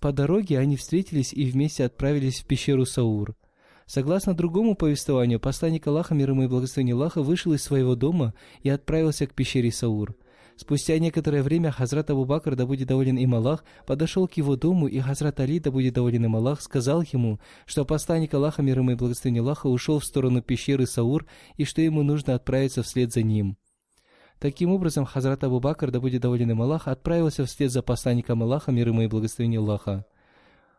[0.00, 3.36] По дороге они встретились и вместе отправились в пещеру Саур–
[3.86, 8.70] Согласно другому повествованию, посланник Аллаха, мир ему и благословение Аллаха, вышел из своего дома и
[8.70, 10.16] отправился к пещере Саур.
[10.62, 14.86] Спустя некоторое время Хазрат Абу Бакр, да будет доволен им Аллах, подошел к его дому,
[14.86, 18.92] и Хазрат Али, да будет доволен им Аллах, сказал ему, что посланник Аллаха, мир ему
[18.92, 23.22] и благословение Аллаха, ушел в сторону пещеры Саур, и что ему нужно отправиться вслед за
[23.22, 23.56] ним.
[24.38, 28.70] Таким образом, Хазрат Абу Бакр, да будет доволен им Аллах, отправился вслед за посланником Аллаха,
[28.70, 30.06] мир ему и благословение Аллаха.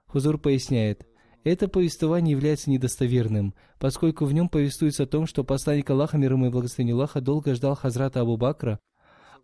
[0.05, 1.05] Хузур поясняет–
[1.43, 6.45] это повествование является недостоверным, поскольку в нем повествуется о том, что посланник Аллаха, мир ему
[6.45, 8.79] и благословение Аллаха, долго ждал Хазрата Абу Бакра,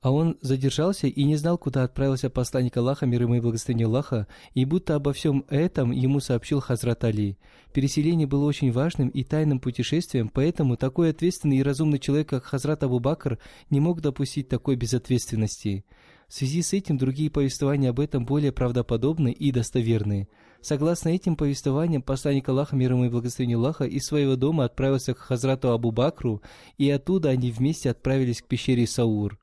[0.01, 4.27] а он задержался и не знал, куда отправился посланник Аллаха, мир ему и благословение Аллаха,
[4.53, 7.37] и будто обо всем этом ему сообщил Хазрат Али.
[7.73, 12.83] Переселение было очень важным и тайным путешествием, поэтому такой ответственный и разумный человек, как Хазрат
[12.83, 13.39] Абу Бакр,
[13.69, 15.83] не мог допустить такой безответственности.
[16.29, 20.29] В связи с этим другие повествования об этом более правдоподобны и достоверны.
[20.61, 25.17] Согласно этим повествованиям, посланник Аллаха, мир ему и благословение Аллаха, из своего дома отправился к
[25.17, 26.41] Хазрату Абу Бакру,
[26.77, 29.39] и оттуда они вместе отправились к пещере Саур.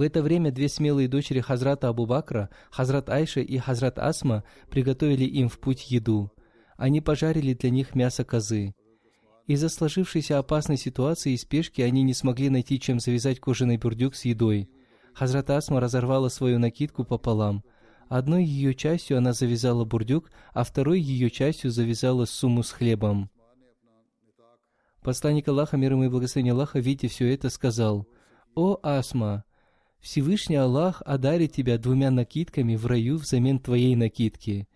[0.00, 5.24] В это время две смелые дочери Хазрата Абу Бакра, Хазрат Айша и Хазрат Асма, приготовили
[5.24, 6.32] им в путь еду.
[6.78, 8.74] Они пожарили для них мясо козы.
[9.46, 14.24] Из-за сложившейся опасной ситуации и спешки они не смогли найти, чем завязать кожаный бурдюк с
[14.24, 14.70] едой.
[15.12, 17.62] Хазрат Асма разорвала свою накидку пополам.
[18.08, 23.28] Одной ее частью она завязала бурдюк, а второй ее частью завязала сумму с хлебом.
[25.02, 28.08] Посланник Аллаха, мир ему и благословение Аллаха, видя все это, сказал,
[28.54, 29.44] «О Асма,
[30.00, 34.66] Всевышний Аллах одарит тебя двумя накидками в раю взамен твоей накидки.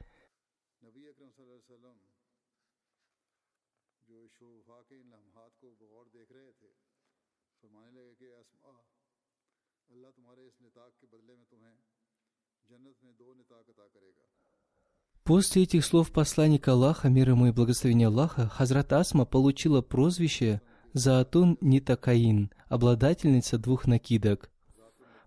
[15.25, 20.61] После этих слов посланника Аллаха, мир ему и благословения Аллаха, Хазрат Асма получила прозвище
[20.93, 24.51] Заатун Нитакаин, обладательница двух накидок.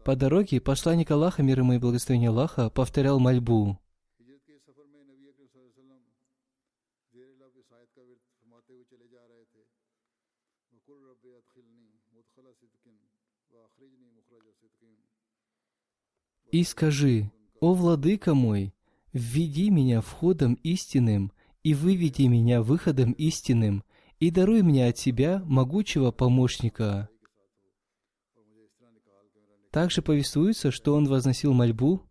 [0.07, 3.77] По дороге посланник Аллаха, мир ему и благословение Аллаха, повторял мольбу.
[16.51, 17.29] И скажи,
[17.59, 18.73] «О владыка мой,
[19.11, 21.33] введи меня входом истинным
[21.63, 23.83] и выведи меня выходом истинным,
[24.21, 27.09] и даруй мне от себя могучего помощника».
[29.77, 32.01] Также повествуется, что он возносил мольбу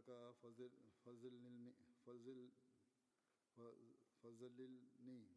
[0.00, 0.70] لك فضل
[1.04, 1.72] فضلني
[2.06, 2.50] فضل
[4.22, 5.28] فضلني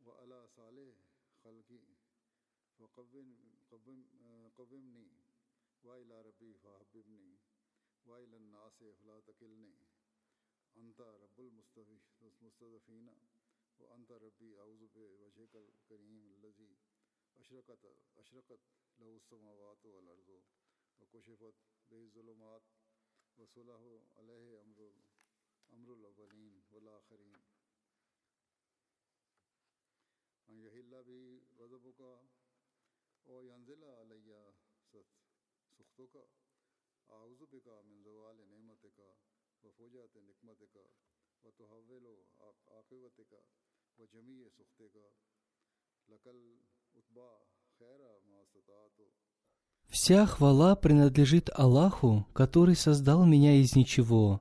[0.00, 0.96] وعلى صالح
[1.44, 1.80] خلقي
[2.78, 3.28] فقوم
[3.70, 5.08] قوم قومني.
[5.84, 7.36] وإلى ربي فحببني.
[8.06, 9.74] وإلى الناس فلا تكلني.
[10.76, 13.08] أنت رب المستضفين
[13.78, 16.76] وأنت ربي أعوذ بوجهك الكريم الذي
[17.36, 17.84] أشرقت
[18.16, 18.60] أشرقت
[18.98, 20.42] له السماوات والأرض.
[21.00, 21.54] وكشفت
[21.94, 22.62] به الظلمات
[23.38, 24.92] وصلاه عليه امر
[25.72, 27.42] امر الاولين والاخرين
[30.48, 32.00] ان يهلا بي غضبك
[33.26, 34.54] او ينزل علي
[34.92, 35.06] ست
[35.78, 36.28] سخطك
[37.10, 39.16] اعوذ بك من زوال نعمتك
[39.62, 40.76] وفوجات نقمتك
[41.44, 42.26] وتحول
[42.66, 43.44] عاقبتك
[43.98, 44.96] وجميع سخطك
[46.08, 46.58] لقل
[46.96, 47.46] اتبا
[47.78, 49.33] خیر ماستطاعت و
[49.88, 54.40] Вся хвала принадлежит Аллаху, который создал меня из ничего.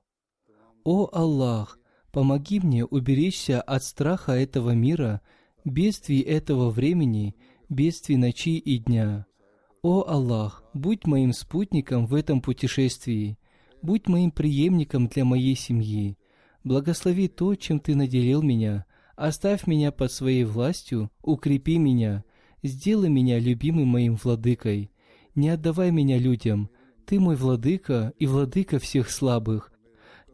[0.83, 1.79] О Аллах,
[2.11, 5.21] помоги мне уберечься от страха этого мира,
[5.63, 7.35] бедствий этого времени,
[7.69, 9.25] бедствий ночи и дня.
[9.81, 13.37] О Аллах, будь моим спутником в этом путешествии,
[13.81, 16.17] будь моим преемником для моей семьи.
[16.63, 18.85] Благослови то, чем Ты наделил меня.
[19.15, 22.23] Оставь меня под своей властью, укрепи меня,
[22.63, 24.92] сделай меня любимым моим владыкой
[25.35, 26.69] не отдавай меня людям.
[27.05, 29.71] Ты мой владыка и владыка всех слабых.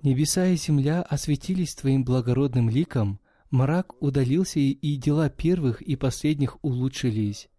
[0.01, 3.19] Небеса и земля осветились Твоим благородным ликом,
[3.51, 7.49] мрак удалился, и дела первых и последних улучшились.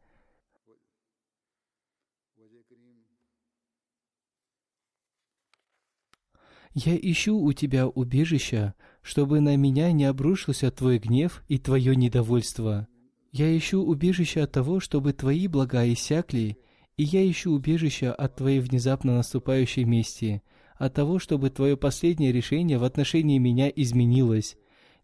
[6.73, 12.87] Я ищу у Тебя убежища, чтобы на меня не обрушился Твой гнев и Твое недовольство.
[13.33, 16.59] Я ищу убежища от того, чтобы Твои блага иссякли,
[17.01, 20.43] и я ищу убежища от Твоей внезапно наступающей мести,
[20.77, 24.59] от того, чтобы Твое последнее решение в отношении меня изменилось.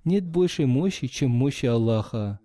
[0.04, 2.38] Нет большей мощи, чем мощи Аллаха.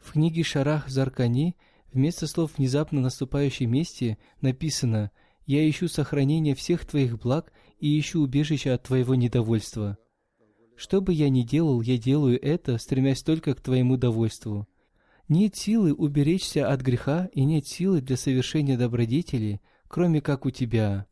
[0.00, 1.56] В книге Шарах Заркани
[1.92, 5.10] вместо слов «внезапно наступающей мести» написано
[5.44, 9.98] «Я ищу сохранение всех Твоих благ и ищу убежища от Твоего недовольства».
[10.74, 14.66] Что бы я ни делал, я делаю это, стремясь только к Твоему довольству.
[15.32, 21.06] Нет силы уберечься от греха и нет силы для совершения добродетели, кроме как у тебя.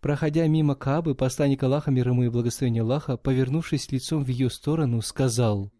[0.00, 5.02] Проходя мимо Каабы, посланник Аллаха, мир ему и благословение Аллаха, повернувшись лицом в ее сторону,
[5.02, 5.70] сказал,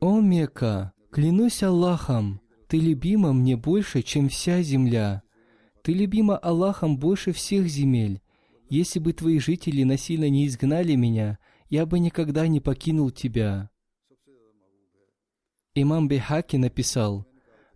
[0.00, 5.22] «О Мека, клянусь Аллахом, ты любима мне больше, чем вся земля.
[5.88, 8.20] Ты любима Аллахом больше всех земель.
[8.68, 11.38] Если бы твои жители насильно не изгнали меня,
[11.70, 13.70] я бы никогда не покинул тебя».
[15.74, 17.26] Имам Бехаки написал,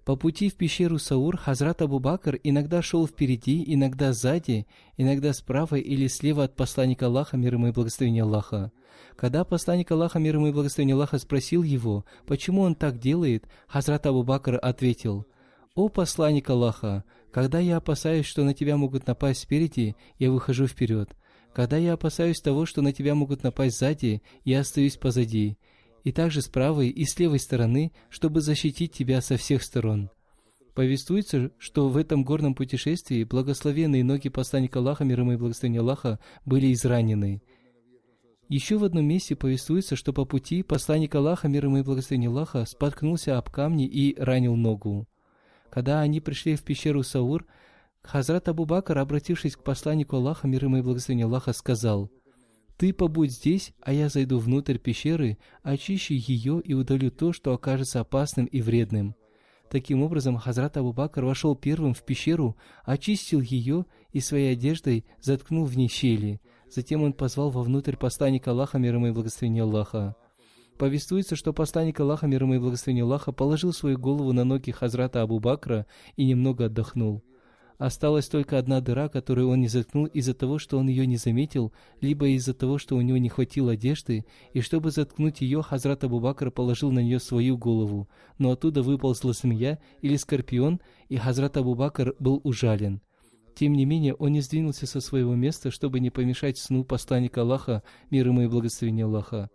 [0.05, 4.67] по пути в пещеру Саур Хазрат Абу Бакр иногда шел впереди, иногда сзади,
[4.99, 8.73] иногда справа или слева от посланника Аллаха, мир ему и благословения Аллаха.
[9.17, 14.05] Когда посланник Аллаха, мир ему и благословения Аллаха, спросил его, почему он так делает, Хазрат
[14.05, 15.27] Абу Бакр ответил,
[15.75, 21.17] «О посланник Аллаха, когда я опасаюсь, что на тебя могут напасть спереди, я выхожу вперед.
[21.55, 25.57] Когда я опасаюсь того, что на тебя могут напасть сзади, я остаюсь позади
[26.05, 30.11] и также с правой и с левой стороны, чтобы защитить тебя со всех сторон.
[30.75, 36.19] Повествуется, что в этом горном путешествии благословенные ноги посланника Аллаха, мир ему и благословения Аллаха,
[36.45, 37.43] были изранены.
[38.49, 42.65] Еще в одном месте повествуется, что по пути посланник Аллаха, мир ему и благословения Аллаха,
[42.67, 45.07] споткнулся об камни и ранил ногу.
[45.73, 47.47] Когда они пришли в пещеру Саур,
[48.03, 52.11] Хазрат Абу Бакр, обратившись к посланнику Аллаха, мир ему и благословения Аллаха, сказал–
[52.83, 58.01] ты побудь здесь, а я зайду внутрь пещеры, очищу ее и удалю то, что окажется
[58.01, 59.15] опасным и вредным.
[59.71, 65.65] Таким образом, Хазрат Абу Бакр вошел первым в пещеру, очистил ее и своей одеждой заткнул
[65.65, 66.41] в ней щели.
[66.69, 70.17] Затем он позвал вовнутрь посланника Аллаха, мир ему и благословения Аллаха.
[70.79, 75.23] Повествуется, что посланник Аллаха, мир ему и благословения Аллаха, положил свою голову на ноги Хазрата
[75.23, 77.23] Абу Бакра и немного отдохнул.
[77.79, 81.73] Осталась только одна дыра, которую он не заткнул из-за того, что он ее не заметил,
[82.01, 86.21] либо из-за того, что у него не хватило одежды, и чтобы заткнуть ее, Хазрат Абу
[86.21, 88.09] Бакр положил на нее свою голову,
[88.39, 93.01] но оттуда выползла змея или скорпион, и Хазрат Абу Бакр был ужален.
[93.55, 97.83] Тем не менее, он не сдвинулся со своего места, чтобы не помешать сну посланника Аллаха,
[98.11, 99.51] мир ему и благословения Аллаха.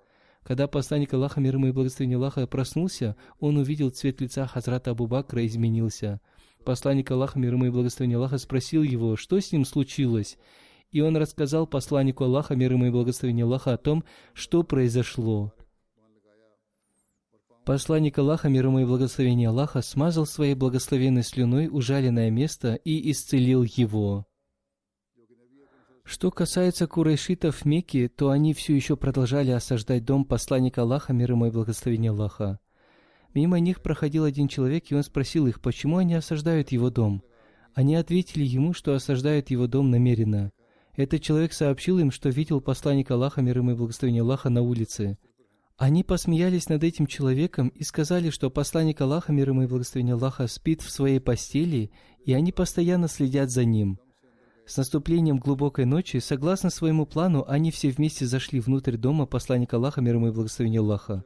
[0.47, 5.05] Когда посланник Аллаха, мир ему и благословения Аллаха, проснулся, он увидел цвет лица Хазрата Абу
[5.05, 6.21] Бакра изменился–
[6.67, 10.37] Посланник Аллаха, мир ему и благословение Аллаха, спросил его, что с ним случилось.
[10.91, 15.53] И он рассказал посланнику Аллаха, мир ему и благословение Аллаха, о том, что произошло.
[17.63, 23.63] Посланник Аллаха, мир ему и благословение Аллаха, смазал своей благословенной слюной ужаленное место и исцелил
[23.63, 24.25] его.
[26.07, 31.31] Что касается курайшитов в Мекке, то они все еще продолжали осаждать дом посланника Аллаха, мир
[31.31, 32.61] ему и благословение Аллаха.
[33.33, 37.23] Мимо них проходил один человек, и он спросил их, почему они осаждают его дом.
[37.73, 40.53] Они ответили ему, что осаждают его дом намеренно.
[40.95, 45.17] Этот человек сообщил им, что видел посланника Аллаха, мир ему и благословение Аллаха, на улице.
[45.75, 50.47] Они посмеялись над этим человеком и сказали, что посланник Аллаха, мир ему и благословение Аллаха,
[50.47, 51.91] спит в своей постели,
[52.23, 53.99] и они постоянно следят за ним.
[54.67, 60.01] С наступлением глубокой ночи, согласно своему плану, они все вместе зашли внутрь дома посланника Аллаха,
[60.01, 61.23] мир ему и благословение Аллаха.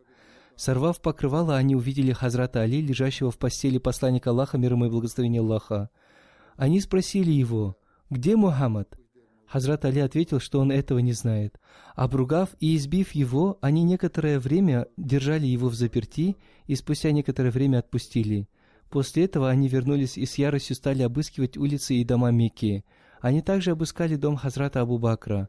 [0.56, 5.42] Сорвав покрывало, они увидели Хазрата Али, лежащего в постели посланника Аллаха, мир ему и благословение
[5.42, 5.90] Аллаха.
[6.56, 7.76] Они спросили его,
[8.12, 9.00] «Где Мухаммад?»
[9.48, 11.60] Хазрат Али ответил, что он этого не знает.
[11.96, 16.38] Обругав и избив его, они некоторое время держали его в заперти
[16.68, 18.48] и спустя некоторое время отпустили.
[18.92, 22.86] После этого они вернулись и с яростью стали обыскивать улицы и дома Мекки.
[23.22, 25.48] Они также обыскали дом Хазрата Абу Бакра.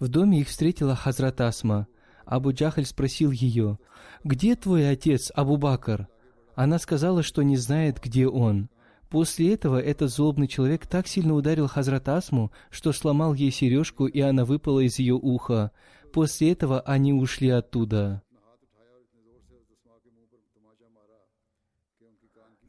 [0.00, 1.86] В доме их встретила Хазрат Асма.
[2.24, 3.78] Абу Джахаль спросил ее,
[4.24, 6.08] «Где твой отец, Абу Бакр?»
[6.54, 8.70] Она сказала, что не знает, где он.
[9.10, 14.20] После этого этот злобный человек так сильно ударил Хазрат Асму, что сломал ей сережку, и
[14.20, 15.70] она выпала из ее уха.
[16.12, 18.23] После этого они ушли оттуда.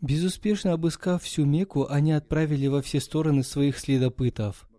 [0.06, 4.70] Безуспешно обыскав всю Мекку, они отправили во все стороны своих следопытов.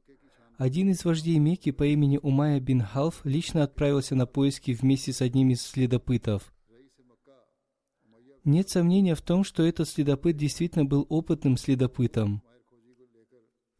[0.56, 5.20] Один из вождей Мекки по имени Умая бин Халф лично отправился на поиски вместе с
[5.20, 6.54] одним из следопытов.
[8.44, 12.40] Нет сомнения в том, что этот следопыт действительно был опытным следопытом.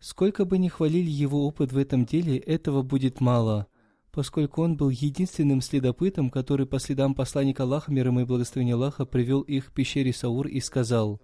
[0.01, 3.69] Сколько бы ни хвалили его опыт в этом деле, этого будет мало,
[4.11, 9.07] поскольку он был единственным следопытом, который по следам посланника Аллаха, мир ему и благословения Аллаха,
[9.07, 11.21] привел их к пещере Саур и сказал,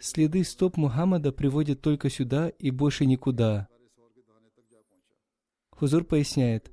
[0.00, 3.68] «Следы стоп Мухаммада приводят только сюда и больше никуда».
[5.70, 6.72] Хузур поясняет,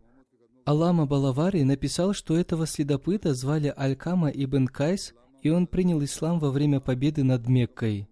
[0.66, 5.14] Алама Балавари написал, что этого следопыта звали Алькама ибн Кайс,
[5.44, 8.10] и он принял ислам во время победы над Меккой.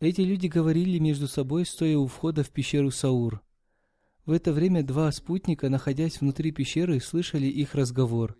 [0.00, 3.40] Эти люди говорили между собой, стоя у входа в пещеру Саур.
[4.26, 8.36] В это время два спутника, находясь внутри пещеры, слышали их разговор.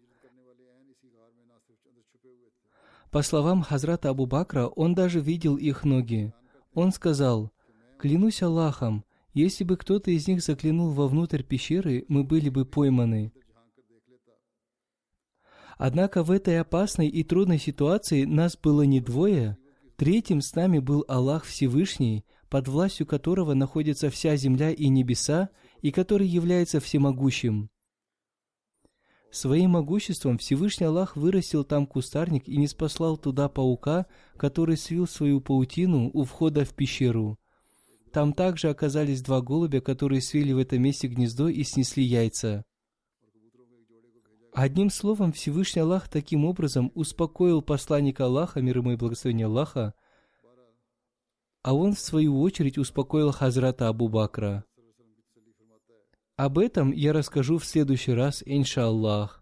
[3.14, 6.34] По словам Хазрата Абу Бакра, он даже видел их ноги.
[6.74, 7.52] Он сказал,
[7.96, 13.32] Клянусь Аллахом, если бы кто-то из них заглянул вовнутрь пещеры, мы были бы пойманы.
[15.78, 19.58] Однако в этой опасной и трудной ситуации нас было не двое.
[19.94, 25.50] Третьим с нами был Аллах Всевышний, под властью которого находится вся земля и небеса,
[25.82, 27.70] и который является всемогущим.
[29.34, 34.06] Своим могуществом Всевышний Аллах вырастил там кустарник и не спаслал туда паука,
[34.36, 37.36] который свил свою паутину у входа в пещеру.
[38.12, 42.64] Там также оказались два голубя, которые свили в этом месте гнездо и снесли яйца.
[44.52, 49.94] Одним словом, Всевышний Аллах таким образом успокоил посланника Аллаха, мир ему и благословение Аллаха,
[51.64, 54.64] а он, в свою очередь, успокоил Хазрата Абу Бакра.
[56.36, 59.40] Об этом я расскажу в следующий раз, иншаллах.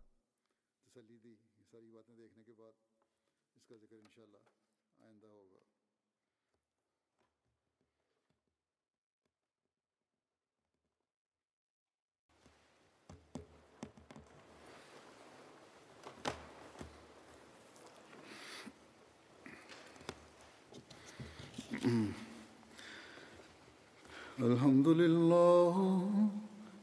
[24.38, 26.51] الحمد لله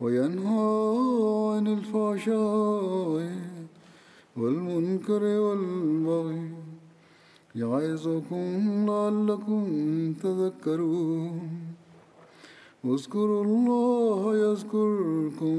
[0.00, 0.68] وينهى
[1.52, 3.32] عن الفحشاء
[4.36, 6.50] والمنكر والبغي
[7.54, 8.48] يعظكم
[8.86, 9.62] لعلكم
[10.22, 11.40] تذكرون.
[12.84, 15.58] اذكروا الله يذكركم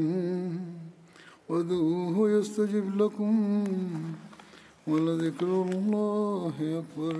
[1.50, 3.64] وادعوه يستجب لكم
[4.88, 7.18] ولذكر الله أكبر.